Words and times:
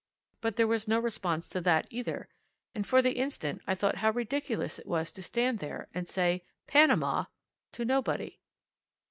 But 0.41 0.55
there 0.55 0.65
was 0.65 0.87
no 0.87 0.97
response 0.97 1.47
to 1.49 1.61
that 1.61 1.85
either, 1.91 2.27
and 2.73 2.87
for 2.87 3.03
the 3.03 3.19
instant 3.19 3.61
I 3.67 3.75
thought 3.75 3.97
how 3.97 4.09
ridiculous 4.09 4.79
it 4.79 4.87
was 4.87 5.11
to 5.11 5.21
stand 5.21 5.59
there 5.59 5.89
and 5.93 6.09
say 6.09 6.43
Panama 6.65 7.25
to 7.73 7.85
nobody. 7.85 8.39